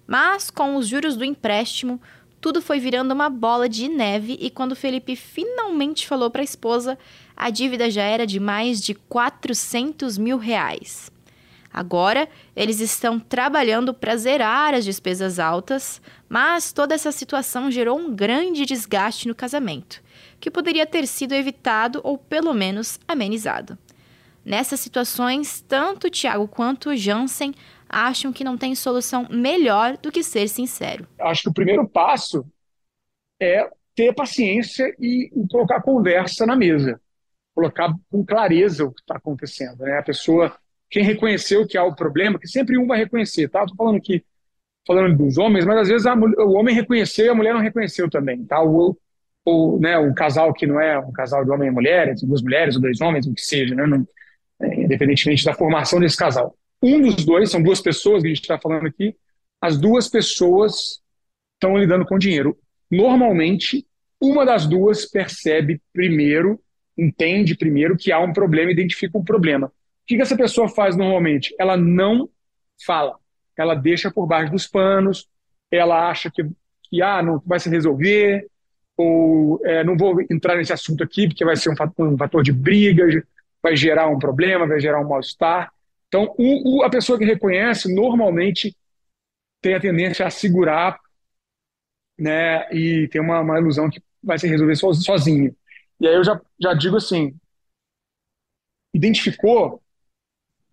Mas, 0.05 0.51
com 0.51 0.75
os 0.75 0.89
juros 0.89 1.15
do 1.15 1.25
empréstimo, 1.25 2.03
tudo 2.41 2.61
foi 2.61 2.81
virando 2.81 3.15
uma 3.15 3.31
bola 3.31 3.69
de 3.69 3.87
neve 3.87 4.37
e 4.41 4.51
quando 4.51 4.75
Felipe 4.75 5.15
finalmente 5.15 6.09
falou 6.09 6.29
para 6.29 6.41
a 6.41 6.45
esposa, 6.45 6.99
a 7.37 7.49
dívida 7.49 7.89
já 7.89 8.03
era 8.03 8.27
de 8.27 8.41
mais 8.41 8.81
de 8.81 8.95
400 8.95 10.19
mil 10.19 10.39
reais. 10.39 11.13
Agora, 11.73 12.29
eles 12.57 12.81
estão 12.81 13.21
trabalhando 13.21 13.95
para 13.95 14.17
zerar 14.17 14.75
as 14.75 14.85
despesas 14.85 15.39
altas, 15.39 16.03
mas 16.29 16.73
toda 16.73 16.97
essa 16.97 17.13
situação 17.13 17.71
gerou 17.71 17.97
um 17.97 18.13
grande 18.13 18.67
desgaste 18.67 19.29
no 19.29 19.37
casamento, 19.37 20.03
que 20.41 20.51
poderia 20.51 20.87
ter 20.87 21.07
sido 21.07 21.35
evitado 21.35 22.01
ou 22.05 22.19
pelo 22.19 22.53
menos 22.53 22.99
amenizado. 23.07 23.79
Nessas 24.45 24.79
situações, 24.79 25.61
tanto 25.61 26.09
Tiago 26.09 26.47
quanto 26.47 26.91
o 26.91 26.97
Jansen 26.97 27.53
acham 27.89 28.33
que 28.33 28.45
não 28.45 28.57
tem 28.57 28.75
solução 28.75 29.27
melhor 29.31 29.97
do 29.97 30.13
que 30.13 30.23
ser 30.23 30.49
sincero. 30.49 31.07
Acho 31.19 31.43
que 31.43 31.49
o 31.49 31.55
primeiro 31.55 31.89
passo 31.89 32.47
é 33.41 33.69
ter 33.95 34.15
paciência 34.15 34.95
e, 35.01 35.31
e 35.35 35.49
colocar 35.49 35.77
a 35.77 35.83
conversa 35.83 36.47
na 36.47 36.55
mesa, 36.55 37.01
colocar 37.55 37.93
com 38.11 38.25
clareza 38.25 38.85
o 38.85 38.93
que 38.93 39.01
está 39.01 39.17
acontecendo. 39.17 39.79
Né? 39.81 39.99
A 39.99 40.03
pessoa, 40.03 40.57
quem 40.91 41.03
reconheceu 41.03 41.67
que 41.67 41.79
há 41.79 41.85
o 41.85 41.97
problema, 41.97 42.39
que 42.39 42.47
sempre 42.47 42.79
um 42.79 42.87
vai 42.87 42.99
reconhecer, 42.99 43.49
tá? 43.49 43.63
Estou 43.63 43.77
falando 43.77 43.97
aqui, 43.97 44.25
falando 44.87 45.17
dos 45.17 45.39
homens, 45.39 45.65
mas 45.65 45.79
às 45.79 45.89
vezes 45.89 46.07
a, 46.07 46.15
o 46.15 46.53
homem 46.53 46.75
reconheceu 46.75 47.27
e 47.27 47.29
a 47.31 47.35
mulher 47.35 47.55
não 47.55 47.61
reconheceu 47.61 48.09
também, 48.11 48.45
tá? 48.45 48.63
O, 48.63 48.97
ou 49.47 49.79
né, 49.79 49.97
um 49.97 50.13
casal 50.13 50.53
que 50.53 50.67
não 50.67 50.81
é 50.81 50.99
um 50.99 51.13
casal 51.13 51.45
de 51.45 51.51
homem 51.53 51.69
e 51.69 51.71
mulher, 51.71 52.13
duas 52.21 52.43
mulheres 52.43 52.75
ou 52.75 52.83
dois 52.83 53.01
homens, 53.01 53.27
o 53.29 53.33
que 53.33 53.41
seja, 53.41 53.77
né? 53.77 53.87
Não, 53.87 54.07
é, 54.61 54.83
independentemente 54.83 55.45
da 55.45 55.55
formação 55.55 56.01
desse 56.01 56.17
casal. 56.17 56.59
Um 56.83 57.01
dos 57.01 57.25
dois, 57.25 57.49
são 57.49 57.63
duas 57.63 57.81
pessoas 57.81 58.23
que 58.23 58.27
a 58.27 58.35
gente 58.35 58.43
está 58.43 58.59
falando 58.59 58.89
aqui, 58.89 59.15
as 59.63 59.79
duas 59.79 60.09
pessoas 60.09 61.01
estão 61.55 61.79
lidando 61.79 62.05
com 62.05 62.19
dinheiro. 62.19 62.59
Normalmente, 62.91 63.87
uma 64.21 64.45
das 64.45 64.67
duas 64.67 65.07
percebe 65.07 65.81
primeiro, 65.93 66.61
entende 66.99 67.57
primeiro 67.57 67.97
que 67.97 68.11
há 68.11 68.19
um 68.19 68.33
problema, 68.33 68.73
identifica 68.73 69.17
um 69.17 69.25
problema. 69.25 69.69
O 69.69 69.73
que, 70.07 70.17
que 70.17 70.23
essa 70.23 70.37
pessoa 70.37 70.69
faz 70.69 70.97
normalmente? 70.97 71.55
Ela 71.57 71.77
não 71.77 72.29
fala, 72.85 73.15
ela 73.57 73.77
deixa 73.77 74.11
por 74.11 74.27
baixo 74.27 74.51
dos 74.51 74.67
panos, 74.67 75.29
ela 75.71 76.11
acha 76.11 76.31
que, 76.33 76.45
que 76.83 77.01
ah, 77.01 77.23
não 77.23 77.41
vai 77.47 77.61
se 77.61 77.71
resolver, 77.71 78.49
ou 78.97 79.61
é, 79.65 79.85
não 79.85 79.97
vou 79.97 80.21
entrar 80.31 80.57
nesse 80.57 80.73
assunto 80.73 81.03
aqui 81.05 81.29
porque 81.29 81.45
vai 81.45 81.57
ser 81.57 81.71
um 81.71 81.77
fator, 81.77 82.09
um 82.09 82.17
fator 82.17 82.43
de 82.43 82.53
briga, 82.53 83.05
vai 83.63 83.77
gerar 83.77 84.09
um 84.09 84.19
problema, 84.19 84.67
vai 84.67 84.81
gerar 84.81 85.01
um 85.01 85.09
mal-estar. 85.09 85.73
Então, 86.09 86.35
o, 86.39 86.79
o, 86.79 86.83
a 86.83 86.91
pessoa 86.91 87.19
que 87.19 87.25
reconhece 87.25 87.93
normalmente 87.93 88.75
tem 89.61 89.75
a 89.75 89.81
tendência 89.81 90.27
a 90.27 90.31
segurar 90.31 90.99
né, 92.19 92.73
e 92.73 93.09
tem 93.09 93.21
uma, 93.21 93.41
uma 93.41 93.59
ilusão 93.59 93.91
que 93.91 94.03
vai 94.23 94.39
se 94.39 94.47
resolver 94.47 94.77
so, 94.77 94.95
sozinho. 94.95 95.55
E 96.01 96.07
aí 96.07 96.15
eu 96.15 96.25
já, 96.25 96.41
já 96.61 96.75
digo 96.75 96.97
assim, 96.97 97.35
identificou, 98.95 99.83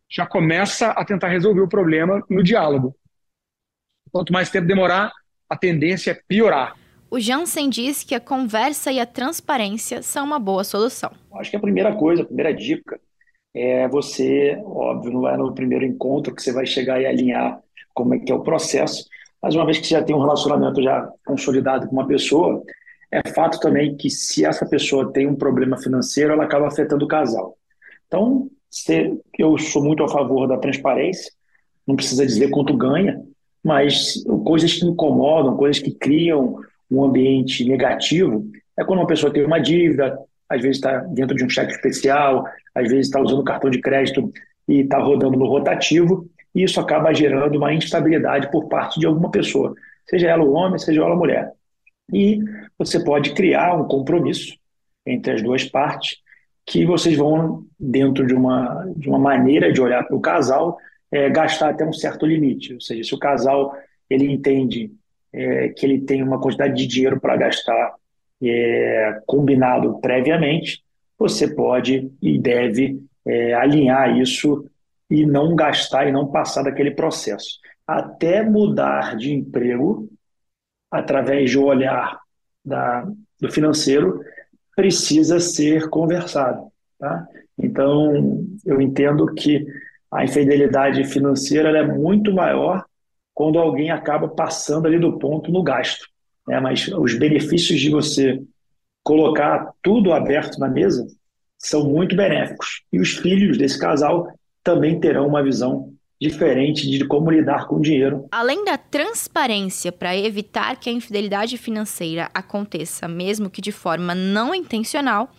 já 0.10 0.26
começa 0.26 0.92
a 0.92 1.04
tentar 1.04 1.28
resolver 1.30 1.62
o 1.62 1.68
problema 1.68 2.24
no 2.30 2.44
diálogo. 2.44 2.96
Quanto 4.12 4.32
mais 4.32 4.50
tempo 4.50 4.68
demorar, 4.68 5.12
a 5.50 5.58
tendência 5.58 6.12
é 6.12 6.22
piorar. 6.28 6.78
O 7.14 7.20
Jansen 7.20 7.70
diz 7.70 8.02
que 8.02 8.16
a 8.16 8.20
conversa 8.20 8.92
e 8.92 9.00
a 9.00 9.06
transparência 9.06 10.02
são 10.02 10.26
uma 10.26 10.40
boa 10.40 10.64
solução. 10.64 11.12
Acho 11.36 11.52
que 11.52 11.56
a 11.56 11.60
primeira 11.60 11.96
coisa, 11.96 12.24
a 12.24 12.26
primeira 12.26 12.52
dica 12.52 13.00
é 13.54 13.88
você, 13.88 14.60
óbvio, 14.66 15.14
não 15.14 15.30
é 15.30 15.38
no 15.38 15.54
primeiro 15.54 15.86
encontro 15.86 16.34
que 16.34 16.42
você 16.42 16.52
vai 16.52 16.66
chegar 16.66 17.00
e 17.00 17.06
alinhar 17.06 17.62
como 17.94 18.16
é 18.16 18.20
que 18.20 18.32
é 18.32 18.36
o 18.36 18.42
processo, 18.42 19.08
mas 19.40 19.54
uma 19.54 19.64
vez 19.64 19.78
que 19.78 19.86
você 19.86 19.94
já 19.94 20.02
tem 20.02 20.16
um 20.16 20.22
relacionamento 20.22 20.82
já 20.82 21.08
consolidado 21.24 21.88
com 21.88 21.94
uma 21.94 22.08
pessoa, 22.08 22.64
é 23.12 23.30
fato 23.30 23.60
também 23.60 23.96
que 23.96 24.10
se 24.10 24.44
essa 24.44 24.66
pessoa 24.66 25.14
tem 25.14 25.28
um 25.28 25.36
problema 25.36 25.78
financeiro, 25.78 26.34
ela 26.34 26.46
acaba 26.46 26.68
afetando 26.68 27.06
o 27.06 27.08
casal. 27.08 27.56
Então, 28.08 28.50
se, 28.72 29.16
eu 29.38 29.56
sou 29.60 29.84
muito 29.84 30.04
a 30.04 30.10
favor 30.10 30.48
da 30.48 30.58
transparência, 30.58 31.32
não 31.86 31.96
precisa 31.96 32.26
dizer 32.26 32.50
quanto 32.50 32.76
ganha, 32.76 33.22
mas 33.64 34.16
coisas 34.44 34.74
que 34.74 34.84
incomodam, 34.88 35.56
coisas 35.56 35.80
que 35.80 35.92
criam 35.92 36.58
um 36.94 37.04
ambiente 37.04 37.66
negativo 37.66 38.46
é 38.78 38.84
quando 38.84 39.00
uma 39.00 39.08
pessoa 39.08 39.34
tem 39.34 39.44
uma 39.44 39.60
dívida, 39.60 40.18
às 40.50 40.62
vezes 40.62 40.78
está 40.78 41.00
dentro 41.00 41.36
de 41.36 41.44
um 41.44 41.50
cheque 41.50 41.72
especial, 41.72 42.46
às 42.76 42.88
vezes 42.90 43.08
está 43.08 43.20
usando 43.20 43.44
cartão 43.44 43.70
de 43.70 43.82
crédito 43.82 44.32
e 44.68 44.82
está 44.82 45.00
rodando 45.00 45.38
no 45.38 45.48
rotativo, 45.48 46.30
e 46.54 46.64
isso 46.64 46.80
acaba 46.80 47.14
gerando 47.14 47.58
uma 47.58 47.74
instabilidade 47.74 48.50
por 48.52 48.68
parte 48.68 49.00
de 49.00 49.06
alguma 49.06 49.32
pessoa, 49.32 49.74
seja 50.08 50.30
ela 50.30 50.44
o 50.44 50.54
homem, 50.54 50.78
seja 50.78 51.02
ela 51.02 51.14
a 51.14 51.18
mulher. 51.18 51.52
E 52.12 52.40
você 52.78 53.04
pode 53.04 53.34
criar 53.34 53.76
um 53.76 53.88
compromisso 53.88 54.56
entre 55.06 55.34
as 55.34 55.42
duas 55.42 55.64
partes, 55.64 56.18
que 56.66 56.86
vocês 56.86 57.18
vão, 57.18 57.66
dentro 57.78 58.26
de 58.26 58.34
uma, 58.34 58.86
de 58.96 59.10
uma 59.10 59.20
maneira 59.20 59.72
de 59.72 59.82
olhar 59.82 60.04
para 60.04 60.16
o 60.16 60.22
casal, 60.22 60.78
é, 61.12 61.30
gastar 61.30 61.70
até 61.70 61.86
um 61.86 61.92
certo 61.92 62.26
limite. 62.26 62.74
Ou 62.74 62.82
seja, 62.82 63.04
se 63.04 63.14
o 63.14 63.20
casal 63.20 63.74
ele 64.10 64.32
entende 64.32 64.92
é, 65.34 65.70
que 65.70 65.86
ele 65.86 66.02
tem 66.02 66.22
uma 66.22 66.40
quantidade 66.40 66.76
de 66.76 66.88
dinheiro 66.88 67.20
para 67.20 67.36
gastar 67.36 67.96
é, 68.42 69.22
combinado 69.26 70.00
previamente, 70.00 70.84
você 71.18 71.54
pode 71.54 72.12
e 72.22 72.38
deve 72.38 73.02
é, 73.26 73.54
alinhar 73.54 74.18
isso 74.18 74.70
e 75.10 75.26
não 75.26 75.56
gastar 75.56 76.08
e 76.08 76.12
não 76.12 76.28
passar 76.28 76.64
daquele 76.64 76.92
processo. 76.92 77.60
Até 77.88 78.44
mudar 78.44 79.16
de 79.16 79.34
emprego, 79.34 80.10
através 80.92 81.56
um 81.56 81.64
olhar 81.64 82.20
da, 82.64 83.08
do 83.40 83.52
financeiro, 83.52 84.22
precisa 84.76 85.40
ser 85.40 85.90
conversado. 85.90 86.72
Tá? 87.00 87.28
Então, 87.58 88.46
eu 88.66 88.82
entendo 88.82 89.34
que 89.34 89.66
a 90.12 90.24
infidelidade 90.24 91.04
financeira 91.06 91.78
é 91.78 91.86
muito 91.86 92.34
maior 92.34 92.86
quando 93.34 93.58
alguém 93.58 93.90
acaba 93.90 94.28
passando 94.28 94.88
ali 94.88 95.00
do 95.00 95.18
ponto 95.18 95.52
no 95.52 95.64
gasto. 95.64 96.08
Né? 96.48 96.60
Mas 96.60 96.88
os 96.88 97.18
benefícios 97.18 97.80
de 97.80 97.90
você 97.90 98.42
colocar 99.04 99.72
tudo 99.82 100.14
aberto 100.14 100.60
na 100.60 100.70
mesa 100.70 101.06
são 101.58 101.90
muito 101.90 102.16
benéficos. 102.16 102.84
E 102.92 103.00
os 103.00 103.12
filhos 103.18 103.58
desse 103.58 103.80
casal 103.80 104.28
também 104.64 105.00
terão 105.00 105.28
uma 105.28 105.44
visão 105.44 105.92
diferente 106.22 106.90
de 106.90 107.06
como 107.06 107.32
lidar 107.32 107.68
com 107.68 107.76
o 107.76 107.82
dinheiro. 107.82 108.28
Além 108.32 108.64
da 108.64 108.78
transparência 108.78 109.92
para 109.92 110.16
evitar 110.16 110.80
que 110.80 110.90
a 110.90 110.94
infidelidade 110.94 111.58
financeira 111.58 112.30
aconteça, 112.34 113.08
mesmo 113.08 113.50
que 113.50 113.62
de 113.62 113.74
forma 113.74 114.16
não 114.16 114.56
intencional, 114.56 115.30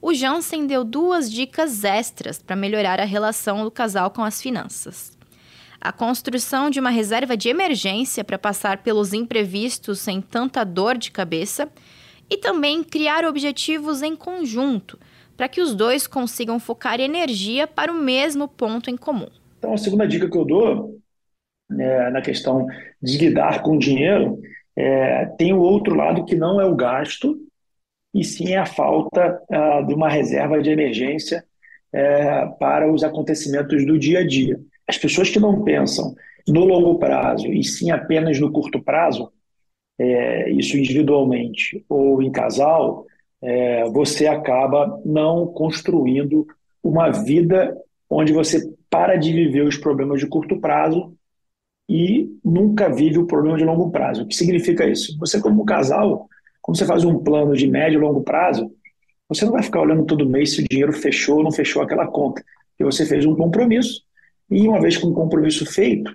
o 0.00 0.14
Jansen 0.14 0.66
deu 0.66 0.84
duas 0.84 1.30
dicas 1.30 1.82
extras 1.82 2.40
para 2.40 2.54
melhorar 2.54 3.00
a 3.00 3.04
relação 3.04 3.64
do 3.64 3.70
casal 3.70 4.12
com 4.12 4.22
as 4.22 4.40
finanças 4.40 5.17
a 5.80 5.92
construção 5.92 6.70
de 6.70 6.80
uma 6.80 6.90
reserva 6.90 7.36
de 7.36 7.48
emergência 7.48 8.24
para 8.24 8.38
passar 8.38 8.78
pelos 8.78 9.12
imprevistos 9.12 10.00
sem 10.00 10.20
tanta 10.20 10.64
dor 10.64 10.96
de 10.98 11.10
cabeça 11.10 11.68
e 12.30 12.36
também 12.36 12.82
criar 12.82 13.24
objetivos 13.24 14.02
em 14.02 14.14
conjunto 14.14 14.98
para 15.36 15.48
que 15.48 15.60
os 15.60 15.74
dois 15.74 16.06
consigam 16.06 16.58
focar 16.58 17.00
energia 17.00 17.66
para 17.66 17.92
o 17.92 17.94
mesmo 17.94 18.48
ponto 18.48 18.90
em 18.90 18.96
comum. 18.96 19.28
Então, 19.58 19.72
a 19.72 19.78
segunda 19.78 20.06
dica 20.06 20.28
que 20.28 20.36
eu 20.36 20.44
dou 20.44 20.98
é, 21.70 22.10
na 22.10 22.20
questão 22.20 22.66
de 23.00 23.18
lidar 23.18 23.62
com 23.62 23.76
o 23.76 23.78
dinheiro 23.78 24.40
é, 24.76 25.26
tem 25.38 25.52
o 25.52 25.60
outro 25.60 25.94
lado 25.94 26.24
que 26.24 26.34
não 26.34 26.60
é 26.60 26.64
o 26.64 26.74
gasto, 26.74 27.38
e 28.14 28.24
sim 28.24 28.54
a 28.54 28.64
falta 28.64 29.40
ah, 29.50 29.82
de 29.82 29.94
uma 29.94 30.08
reserva 30.08 30.60
de 30.62 30.70
emergência 30.70 31.44
é, 31.92 32.46
para 32.58 32.90
os 32.90 33.04
acontecimentos 33.04 33.84
do 33.86 33.98
dia 33.98 34.20
a 34.20 34.26
dia. 34.26 34.58
As 34.88 34.96
pessoas 34.96 35.28
que 35.28 35.38
não 35.38 35.62
pensam 35.62 36.14
no 36.46 36.64
longo 36.64 36.98
prazo 36.98 37.46
e 37.48 37.62
sim 37.62 37.90
apenas 37.90 38.40
no 38.40 38.50
curto 38.50 38.82
prazo, 38.82 39.30
é, 39.98 40.50
isso 40.50 40.78
individualmente 40.78 41.84
ou 41.88 42.22
em 42.22 42.32
casal, 42.32 43.04
é, 43.42 43.84
você 43.90 44.26
acaba 44.26 45.00
não 45.04 45.46
construindo 45.46 46.46
uma 46.82 47.10
vida 47.10 47.76
onde 48.08 48.32
você 48.32 48.72
para 48.88 49.16
de 49.16 49.32
viver 49.32 49.62
os 49.62 49.76
problemas 49.76 50.20
de 50.20 50.26
curto 50.26 50.58
prazo 50.58 51.12
e 51.88 52.28
nunca 52.44 52.88
vive 52.88 53.18
o 53.18 53.26
problema 53.26 53.58
de 53.58 53.64
longo 53.64 53.90
prazo. 53.90 54.22
O 54.22 54.26
que 54.26 54.34
significa 54.34 54.86
isso? 54.86 55.18
Você, 55.18 55.40
como 55.40 55.64
casal, 55.64 56.28
quando 56.62 56.78
você 56.78 56.86
faz 56.86 57.04
um 57.04 57.18
plano 57.18 57.54
de 57.54 57.66
médio 57.66 57.98
e 57.98 58.02
longo 58.02 58.22
prazo, 58.22 58.70
você 59.28 59.44
não 59.44 59.52
vai 59.52 59.62
ficar 59.62 59.82
olhando 59.82 60.06
todo 60.06 60.28
mês 60.28 60.54
se 60.54 60.62
o 60.62 60.68
dinheiro 60.68 60.92
fechou 60.92 61.38
ou 61.38 61.44
não 61.44 61.52
fechou 61.52 61.82
aquela 61.82 62.06
conta. 62.06 62.42
Porque 62.70 62.84
você 62.84 63.04
fez 63.04 63.26
um 63.26 63.34
compromisso 63.34 64.02
e 64.50 64.66
uma 64.68 64.80
vez 64.80 64.96
com 64.96 65.08
o 65.08 65.14
compromisso 65.14 65.66
feito 65.66 66.14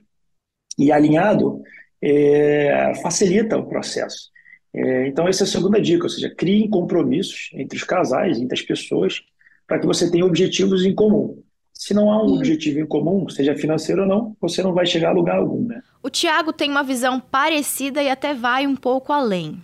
e 0.77 0.91
alinhado, 0.91 1.61
é, 2.01 2.93
facilita 3.01 3.57
o 3.57 3.67
processo. 3.67 4.31
É, 4.73 5.07
então, 5.07 5.27
essa 5.27 5.43
é 5.43 5.45
a 5.45 5.49
segunda 5.49 5.79
dica, 5.79 6.03
ou 6.03 6.09
seja, 6.09 6.33
crie 6.33 6.67
compromissos 6.67 7.51
entre 7.53 7.77
os 7.77 7.83
casais, 7.83 8.39
entre 8.39 8.57
as 8.57 8.61
pessoas, 8.61 9.21
para 9.67 9.79
que 9.79 9.85
você 9.85 10.09
tenha 10.09 10.25
objetivos 10.25 10.83
em 10.83 10.93
comum. 10.93 11.41
Se 11.73 11.93
não 11.93 12.11
há 12.11 12.23
um 12.23 12.35
objetivo 12.35 12.79
em 12.79 12.85
comum, 12.85 13.27
seja 13.29 13.55
financeiro 13.55 14.01
ou 14.03 14.07
não, 14.07 14.35
você 14.39 14.61
não 14.63 14.73
vai 14.73 14.85
chegar 14.85 15.09
a 15.09 15.13
lugar 15.13 15.37
algum. 15.37 15.65
Né? 15.65 15.81
O 16.01 16.09
Tiago 16.09 16.53
tem 16.53 16.69
uma 16.69 16.83
visão 16.83 17.19
parecida 17.19 18.01
e 18.01 18.09
até 18.09 18.33
vai 18.33 18.65
um 18.65 18.75
pouco 18.75 19.11
além. 19.11 19.61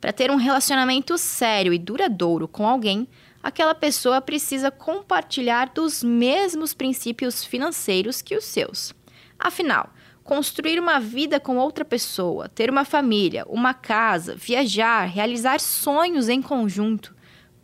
Para 0.00 0.12
ter 0.12 0.30
um 0.30 0.36
relacionamento 0.36 1.18
sério 1.18 1.72
e 1.72 1.78
duradouro 1.78 2.48
com 2.48 2.66
alguém, 2.66 3.06
aquela 3.42 3.74
pessoa 3.74 4.20
precisa 4.20 4.70
compartilhar 4.70 5.70
dos 5.74 6.02
mesmos 6.02 6.74
princípios 6.74 7.44
financeiros 7.44 8.22
que 8.22 8.36
os 8.36 8.44
seus. 8.44 8.94
Afinal, 9.38 9.90
construir 10.22 10.78
uma 10.78 11.00
vida 11.00 11.40
com 11.40 11.56
outra 11.56 11.84
pessoa, 11.84 12.48
ter 12.48 12.70
uma 12.70 12.84
família, 12.84 13.44
uma 13.48 13.74
casa, 13.74 14.34
viajar, 14.36 15.04
realizar 15.06 15.58
sonhos 15.58 16.28
em 16.28 16.40
conjunto, 16.40 17.14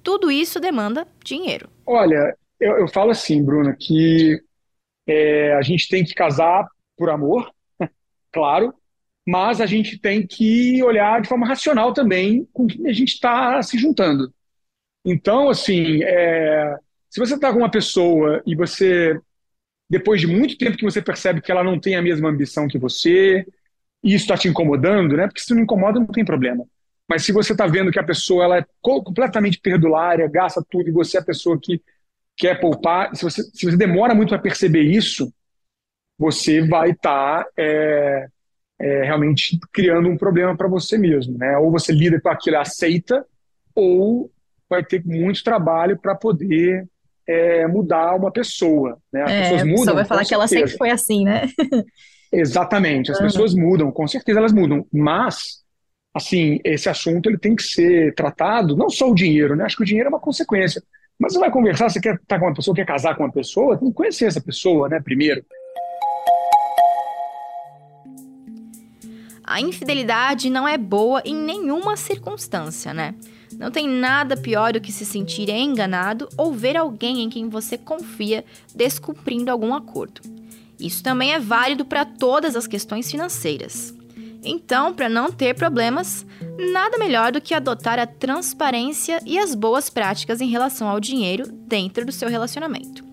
tudo 0.03 0.31
isso 0.31 0.59
demanda 0.61 1.07
dinheiro. 1.23 1.69
Olha, 1.85 2.37
eu, 2.59 2.79
eu 2.79 2.89
falo 2.89 3.11
assim, 3.11 3.45
Bruna, 3.45 3.77
que 3.79 4.41
é, 5.07 5.55
a 5.55 5.63
gente 5.63 5.89
tem 5.89 6.05
que 6.05 6.15
casar 6.15 6.67
por 6.97 7.11
amor, 7.11 7.51
claro, 8.33 8.75
mas 9.27 9.61
a 9.61 9.67
gente 9.67 9.99
tem 9.99 10.27
que 10.27 10.83
olhar 10.83 11.21
de 11.21 11.29
forma 11.29 11.47
racional 11.47 11.93
também 11.93 12.49
com 12.53 12.67
quem 12.67 12.89
a 12.89 12.93
gente 12.93 13.15
está 13.15 13.63
se 13.63 13.77
juntando. 13.77 14.33
Então, 15.09 15.49
assim, 15.49 16.03
é, 16.03 16.77
se 17.09 17.21
você 17.21 17.37
está 17.37 17.53
com 17.53 17.61
uma 17.61 17.71
pessoa 17.71 18.43
e 18.45 18.57
você, 18.57 19.17
depois 19.89 20.21
de 20.21 20.27
muito 20.27 20.59
tempo 20.59 20.77
que 20.77 20.85
você 20.85 21.01
percebe 21.01 21.41
que 21.41 21.53
ela 21.53 21.63
não 21.63 21.79
tem 21.79 21.95
a 21.95 22.03
mesma 22.03 22.29
ambição 22.29 22.67
que 22.67 22.77
você, 22.77 23.47
e 24.03 24.15
isso 24.15 24.25
está 24.25 24.37
te 24.37 24.49
incomodando, 24.49 25.17
né? 25.17 25.29
Porque 25.29 25.41
se 25.41 25.55
não 25.55 25.63
incomoda, 25.63 26.01
não 26.01 26.09
tem 26.09 26.25
problema. 26.25 26.65
Mas 27.09 27.25
se 27.25 27.31
você 27.31 27.53
está 27.53 27.69
vendo 27.69 27.93
que 27.93 28.01
a 28.01 28.05
pessoa 28.05 28.45
ela 28.45 28.59
é 28.59 28.67
completamente 28.83 29.61
perdulária, 29.61 30.29
gasta 30.29 30.61
tudo, 30.69 30.89
e 30.89 30.93
você 30.93 31.19
é 31.19 31.21
a 31.21 31.25
pessoa 31.25 31.57
que 31.57 31.81
quer 32.37 32.61
poupar, 32.61 33.15
se 33.15 33.23
você, 33.23 33.45
se 33.45 33.65
você 33.65 33.77
demora 33.77 34.13
muito 34.13 34.31
para 34.31 34.41
perceber 34.41 34.83
isso, 34.83 35.33
você 36.19 36.67
vai 36.67 36.91
estar 36.91 37.45
tá, 37.45 37.51
é, 37.57 38.27
é, 38.81 39.03
realmente 39.05 39.57
criando 39.73 40.09
um 40.09 40.17
problema 40.17 40.57
para 40.57 40.67
você 40.67 40.99
mesmo. 40.99 41.39
Né? 41.39 41.57
Ou 41.59 41.71
você 41.71 41.93
lida 41.93 42.21
com 42.21 42.29
aquilo 42.29 42.59
aceita, 42.59 43.25
ou 43.73 44.33
vai 44.69 44.85
ter 44.85 45.05
muito 45.05 45.43
trabalho 45.43 45.99
para 45.99 46.15
poder 46.15 46.87
é, 47.27 47.67
mudar 47.67 48.15
uma 48.15 48.31
pessoa. 48.31 48.99
Né? 49.13 49.23
As 49.23 49.31
é, 49.31 49.43
pessoas 49.43 49.63
mudam. 49.63 49.75
A 49.75 49.79
pessoa 49.79 49.95
vai 49.95 50.05
falar 50.05 50.25
que 50.25 50.35
ela 50.35 50.49
sempre 50.49 50.77
foi 50.77 50.91
assim, 50.91 51.25
né? 51.25 51.49
Exatamente, 52.33 53.13
as 53.13 53.19
uhum. 53.19 53.27
pessoas 53.27 53.55
mudam, 53.55 53.91
com 53.91 54.07
certeza 54.07 54.41
elas 54.41 54.53
mudam, 54.53 54.85
mas 54.93 55.65
assim, 56.13 56.59
esse 56.65 56.89
assunto 56.89 57.29
ele 57.29 57.39
tem 57.39 57.55
que 57.55 57.63
ser 57.63 58.15
tratado, 58.15 58.77
não 58.77 58.89
só 58.89 59.11
o 59.11 59.15
dinheiro, 59.15 59.55
né? 59.55 59.65
Acho 59.65 59.77
que 59.77 59.83
o 59.83 59.87
dinheiro 59.87 60.09
é 60.09 60.11
uma 60.11 60.21
consequência. 60.21 60.83
Mas 61.19 61.33
você 61.33 61.39
vai 61.39 61.51
conversar, 61.51 61.89
você 61.89 62.01
quer 62.01 62.15
estar 62.15 62.27
tá 62.27 62.39
com 62.39 62.47
uma 62.47 62.55
pessoa, 62.55 62.75
quer 62.75 62.87
casar 62.87 63.15
com 63.15 63.23
uma 63.23 63.33
pessoa, 63.33 63.77
tem 63.77 63.89
que 63.89 63.95
conhecer 63.95 64.25
essa 64.25 64.41
pessoa, 64.41 64.89
né, 64.89 65.01
primeiro. 65.01 65.45
A 69.45 69.61
infidelidade 69.61 70.51
não 70.51 70.67
é 70.67 70.77
boa 70.77 71.23
em 71.25 71.35
nenhuma 71.35 71.97
circunstância, 71.97 72.93
né? 72.93 73.15
Não 73.59 73.71
tem 73.71 73.89
nada 73.89 74.37
pior 74.37 74.73
do 74.73 74.81
que 74.81 74.93
se 74.93 75.07
sentir 75.07 75.49
enganado 75.49 76.29
ou 76.37 76.53
ver 76.53 76.77
alguém 76.77 77.23
em 77.23 77.31
quem 77.31 77.49
você 77.49 77.79
confia 77.79 78.45
descumprindo 78.75 79.51
algum 79.51 79.75
acordo. 79.75 80.21
Isso 80.79 81.03
também 81.03 81.33
é 81.33 81.41
válido 81.41 81.85
para 81.85 82.05
todas 82.05 82.55
as 82.55 82.67
questões 82.67 83.11
financeiras. 83.11 83.95
Então, 84.45 84.95
para 84.95 85.09
não 85.09 85.33
ter 85.33 85.55
problemas, 85.55 86.25
nada 86.73 86.99
melhor 86.99 87.33
do 87.33 87.41
que 87.41 87.55
adotar 87.55 87.99
a 87.99 88.07
transparência 88.07 89.21
e 89.25 89.39
as 89.39 89.55
boas 89.55 89.91
práticas 89.91 90.41
em 90.41 90.49
relação 90.49 90.89
ao 90.89 91.01
dinheiro 91.01 91.51
dentro 91.51 92.05
do 92.05 92.13
seu 92.13 92.29
relacionamento. 92.29 93.06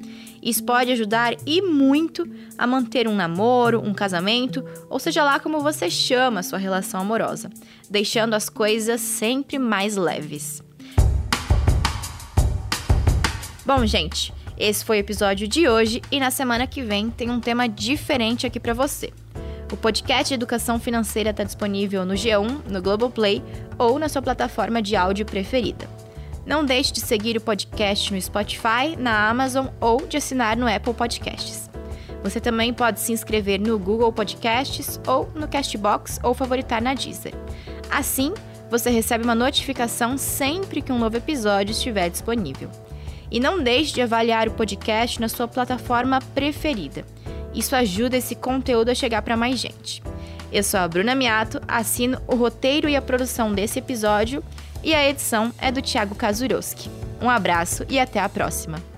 Isso 0.44 0.62
pode 0.64 0.92
ajudar 0.92 1.34
e 1.46 1.62
muito 1.62 2.28
a 2.58 2.68
manter 2.68 3.08
um 3.08 3.16
namoro, 3.16 3.80
um 3.80 3.94
casamento, 3.94 4.62
ou 4.90 5.00
seja 5.00 5.24
lá 5.24 5.40
como 5.40 5.62
você 5.62 5.90
chama 5.90 6.42
a 6.42 6.44
sua 6.44 6.60
relação 6.60 7.00
amorosa, 7.00 7.50
deixando 7.90 8.34
as 8.34 8.50
coisas 8.50 9.00
sempre 9.00 9.58
mais 9.58 9.96
leves. 9.96 10.62
Bom, 13.66 13.86
gente, 13.86 14.34
esse 14.58 14.84
foi 14.84 14.98
o 14.98 15.00
episódio 15.00 15.48
de 15.48 15.70
hoje 15.70 16.02
e 16.12 16.20
na 16.20 16.30
semana 16.30 16.68
que 16.68 16.82
vem 16.82 17.10
tem 17.10 17.30
um 17.32 17.40
tema 17.40 17.70
diferente 17.70 18.46
aqui 18.46 18.60
para 18.60 18.74
você. 18.74 19.14
O 19.72 19.78
podcast 19.78 20.34
Educação 20.34 20.78
Financeira 20.78 21.30
está 21.30 21.44
disponível 21.44 22.06
no 22.06 22.14
G1, 22.16 22.70
no 22.70 22.82
Globoplay 22.82 23.42
ou 23.80 23.98
na 23.98 24.10
sua 24.10 24.22
plataforma 24.22 24.82
de 24.82 24.96
áudio 24.98 25.26
preferida. 25.26 25.93
Não 26.46 26.66
deixe 26.66 26.92
de 26.92 27.00
seguir 27.00 27.38
o 27.38 27.42
podcast 27.42 28.14
no 28.14 28.22
Spotify, 28.22 28.98
na 28.98 29.30
Amazon 29.30 29.68
ou 29.80 30.06
de 30.06 30.18
assinar 30.18 30.58
no 30.58 30.68
Apple 30.68 30.94
Podcasts. 30.94 31.70
Você 32.22 32.40
também 32.40 32.74
pode 32.74 33.00
se 33.00 33.14
inscrever 33.14 33.60
no 33.60 33.80
Google 33.80 34.12
Podcasts 34.12 35.00
ou 35.08 35.30
no 35.36 35.48
Castbox 35.48 36.20
ou 36.22 36.34
favoritar 36.34 36.82
na 36.82 36.94
Deezer. 36.94 37.34
Assim, 37.90 38.34
você 38.70 38.90
recebe 38.90 39.24
uma 39.24 39.36
notificação 39.36 40.18
sempre 40.18 40.82
que 40.82 40.92
um 40.92 40.98
novo 40.98 41.16
episódio 41.16 41.72
estiver 41.72 42.10
disponível. 42.10 42.70
E 43.32 43.40
não 43.40 43.64
deixe 43.64 43.94
de 43.94 44.02
avaliar 44.02 44.48
o 44.48 44.52
podcast 44.52 45.20
na 45.22 45.30
sua 45.30 45.48
plataforma 45.48 46.20
preferida. 46.34 47.06
Isso 47.54 47.76
ajuda 47.76 48.18
esse 48.18 48.36
conteúdo 48.36 48.90
a 48.90 48.96
chegar 48.96 49.22
para 49.22 49.38
mais 49.38 49.60
gente. 49.60 50.04
Eu 50.52 50.64
sou 50.64 50.80
a 50.80 50.88
Bruna 50.88 51.16
Miato, 51.16 51.62
assino 51.68 52.22
o 52.28 52.36
roteiro 52.36 52.88
e 52.90 52.96
a 52.96 53.02
produção 53.02 53.54
desse 53.54 53.80
episódio 53.80 54.44
e 54.84 54.94
a 54.94 55.08
edição 55.08 55.52
é 55.58 55.72
do 55.72 55.82
Thiago 55.82 56.16
Kazuroski. 56.16 56.90
Um 57.22 57.30
abraço 57.30 57.86
e 57.90 58.00
até 58.00 58.20
a 58.20 58.28
próxima. 58.28 58.93